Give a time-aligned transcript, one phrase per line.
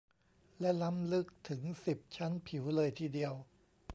[0.59, 3.33] และล้ำลึกถึง สิบ ชั้นผิวเลยทีเดียว